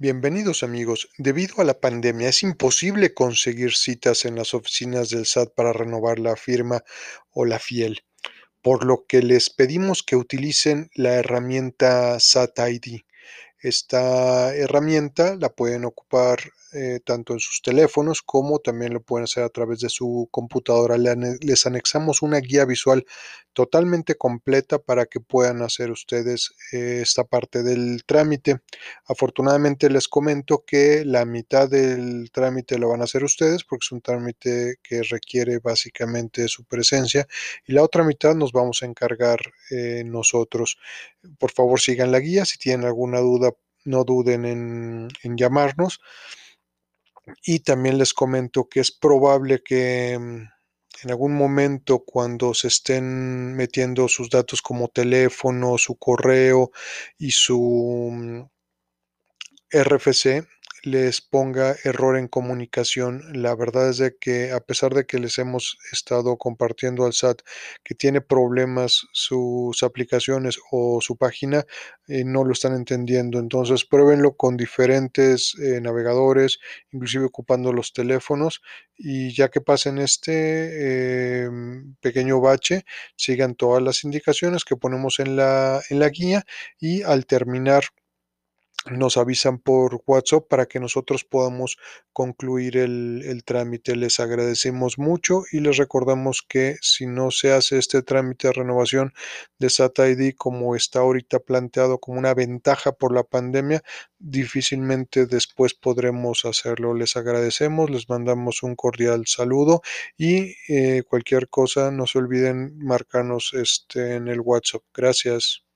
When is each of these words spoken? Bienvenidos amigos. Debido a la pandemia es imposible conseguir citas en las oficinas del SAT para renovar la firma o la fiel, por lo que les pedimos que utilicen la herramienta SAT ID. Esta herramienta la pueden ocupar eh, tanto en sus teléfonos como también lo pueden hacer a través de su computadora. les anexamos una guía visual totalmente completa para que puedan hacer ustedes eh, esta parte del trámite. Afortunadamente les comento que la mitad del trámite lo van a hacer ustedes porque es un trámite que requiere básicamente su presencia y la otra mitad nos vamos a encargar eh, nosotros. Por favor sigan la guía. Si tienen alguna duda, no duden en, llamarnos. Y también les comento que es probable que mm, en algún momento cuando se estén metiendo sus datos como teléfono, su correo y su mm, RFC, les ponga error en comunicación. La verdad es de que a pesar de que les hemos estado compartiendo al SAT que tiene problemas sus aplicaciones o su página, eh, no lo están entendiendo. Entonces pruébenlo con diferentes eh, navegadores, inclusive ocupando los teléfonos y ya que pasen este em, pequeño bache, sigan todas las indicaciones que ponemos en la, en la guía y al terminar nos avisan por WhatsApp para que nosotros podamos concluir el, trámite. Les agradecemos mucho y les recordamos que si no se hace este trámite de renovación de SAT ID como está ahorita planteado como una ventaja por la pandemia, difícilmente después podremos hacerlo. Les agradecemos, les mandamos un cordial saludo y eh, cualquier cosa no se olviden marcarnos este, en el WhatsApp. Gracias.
Bienvenidos 0.00 0.62
amigos. 0.62 1.08
Debido 1.18 1.54
a 1.58 1.64
la 1.64 1.80
pandemia 1.80 2.28
es 2.28 2.44
imposible 2.44 3.14
conseguir 3.14 3.74
citas 3.74 4.24
en 4.26 4.36
las 4.36 4.54
oficinas 4.54 5.10
del 5.10 5.26
SAT 5.26 5.52
para 5.56 5.72
renovar 5.72 6.20
la 6.20 6.36
firma 6.36 6.84
o 7.32 7.44
la 7.44 7.58
fiel, 7.58 8.04
por 8.62 8.84
lo 8.84 9.06
que 9.08 9.22
les 9.22 9.50
pedimos 9.50 10.04
que 10.04 10.14
utilicen 10.14 10.88
la 10.94 11.14
herramienta 11.14 12.20
SAT 12.20 12.60
ID. 12.60 13.00
Esta 13.60 14.54
herramienta 14.54 15.36
la 15.36 15.48
pueden 15.48 15.84
ocupar 15.84 16.38
eh, 16.74 17.00
tanto 17.04 17.32
en 17.32 17.40
sus 17.40 17.62
teléfonos 17.62 18.20
como 18.20 18.58
también 18.58 18.92
lo 18.92 19.00
pueden 19.00 19.24
hacer 19.24 19.42
a 19.42 19.48
través 19.48 19.80
de 19.80 19.88
su 19.88 20.28
computadora. 20.30 20.96
les 20.96 21.66
anexamos 21.66 22.20
una 22.20 22.38
guía 22.40 22.66
visual 22.66 23.06
totalmente 23.54 24.16
completa 24.16 24.78
para 24.78 25.06
que 25.06 25.18
puedan 25.18 25.62
hacer 25.62 25.90
ustedes 25.90 26.52
eh, 26.72 27.00
esta 27.02 27.24
parte 27.24 27.62
del 27.62 28.04
trámite. 28.04 28.60
Afortunadamente 29.06 29.90
les 29.90 30.08
comento 30.08 30.62
que 30.66 31.04
la 31.04 31.24
mitad 31.24 31.68
del 31.68 32.30
trámite 32.30 32.78
lo 32.78 32.90
van 32.90 33.00
a 33.00 33.04
hacer 33.04 33.24
ustedes 33.24 33.64
porque 33.64 33.86
es 33.86 33.92
un 33.92 34.02
trámite 34.02 34.76
que 34.82 35.02
requiere 35.02 35.58
básicamente 35.58 36.46
su 36.48 36.64
presencia 36.64 37.26
y 37.66 37.72
la 37.72 37.82
otra 37.82 38.04
mitad 38.04 38.34
nos 38.34 38.52
vamos 38.52 38.82
a 38.82 38.86
encargar 38.86 39.40
eh, 39.70 40.02
nosotros. 40.04 40.78
Por 41.38 41.52
favor 41.52 41.80
sigan 41.80 42.12
la 42.12 42.20
guía. 42.20 42.44
Si 42.44 42.58
tienen 42.58 42.86
alguna 42.86 43.18
duda, 43.20 43.52
no 43.84 44.04
duden 44.04 44.44
en, 44.44 45.36
llamarnos. 45.36 46.00
Y 47.44 47.60
también 47.60 47.98
les 47.98 48.14
comento 48.14 48.68
que 48.68 48.80
es 48.80 48.90
probable 48.90 49.62
que 49.62 50.18
mm, 50.18 50.48
en 51.04 51.10
algún 51.10 51.34
momento 51.34 52.00
cuando 52.00 52.54
se 52.54 52.68
estén 52.68 53.54
metiendo 53.54 54.08
sus 54.08 54.30
datos 54.30 54.62
como 54.62 54.88
teléfono, 54.88 55.78
su 55.78 55.96
correo 55.96 56.70
y 57.18 57.30
su 57.32 58.10
mm, 58.12 58.42
RFC, 59.70 60.46
les 60.82 61.20
ponga 61.20 61.76
error 61.84 62.16
en 62.16 62.28
comunicación. 62.28 63.22
La 63.32 63.54
verdad 63.54 63.90
es 63.90 63.98
de 63.98 64.16
que 64.16 64.52
a 64.52 64.60
pesar 64.60 64.94
de 64.94 65.06
que 65.06 65.18
les 65.18 65.38
hemos 65.38 65.78
estado 65.92 66.36
compartiendo 66.36 67.04
al 67.04 67.12
SAT 67.12 67.42
que 67.84 67.94
tiene 67.94 68.20
problemas 68.20 69.06
sus 69.12 69.82
aplicaciones 69.82 70.58
o 70.70 71.00
su 71.00 71.16
página, 71.16 71.64
eh, 72.06 72.24
no 72.24 72.44
lo 72.44 72.52
están 72.52 72.74
entendiendo. 72.74 73.38
Entonces 73.38 73.84
pruébenlo 73.84 74.36
con 74.36 74.56
diferentes 74.56 75.54
eh, 75.60 75.80
navegadores, 75.80 76.58
inclusive 76.92 77.24
ocupando 77.26 77.72
los 77.72 77.92
teléfonos 77.92 78.62
y 78.96 79.34
ya 79.34 79.48
que 79.48 79.60
pasen 79.60 79.98
este 79.98 81.44
em, 81.44 81.94
pequeño 82.00 82.40
bache, 82.40 82.84
sigan 83.16 83.54
todas 83.54 83.82
las 83.82 84.04
indicaciones 84.04 84.64
que 84.64 84.76
ponemos 84.76 85.18
en 85.20 85.36
la, 85.36 85.80
en 85.90 86.00
la 86.00 86.08
guía 86.08 86.44
y 86.80 87.02
al 87.02 87.26
terminar 87.26 87.84
nos 88.90 89.16
avisan 89.16 89.58
por 89.58 90.02
WhatsApp 90.06 90.46
para 90.48 90.66
que 90.66 90.80
nosotros 90.80 91.24
podamos 91.24 91.76
concluir 92.12 92.76
el, 92.76 93.42
trámite. 93.44 93.96
Les 93.96 94.20
agradecemos 94.20 94.98
mucho 94.98 95.44
y 95.52 95.60
les 95.60 95.76
recordamos 95.76 96.42
que 96.46 96.76
si 96.80 97.06
no 97.06 97.30
se 97.30 97.52
hace 97.52 97.78
este 97.78 98.02
trámite 98.02 98.48
de 98.48 98.52
renovación 98.52 99.12
de 99.58 99.70
SAT 99.70 99.98
ID 100.00 100.34
como 100.36 100.74
está 100.74 101.00
ahorita 101.00 101.38
planteado 101.38 101.98
como 101.98 102.18
una 102.18 102.34
ventaja 102.34 102.92
por 102.92 103.14
la 103.14 103.22
pandemia, 103.22 103.82
difícilmente 104.18 105.26
después 105.26 105.74
podremos 105.74 106.44
hacerlo. 106.44 106.94
Les 106.94 107.16
agradecemos, 107.16 107.90
les 107.90 108.08
mandamos 108.08 108.62
un 108.62 108.74
cordial 108.76 109.26
saludo 109.26 109.82
y 110.16 110.54
eh, 110.68 111.02
cualquier 111.08 111.48
cosa 111.48 111.90
no 111.90 112.06
se 112.06 112.18
olviden 112.18 112.78
marcarnos 112.78 113.52
este, 113.54 114.14
en 114.16 114.28
el 114.28 114.40
WhatsApp. 114.40 114.82
Gracias. 114.94 115.67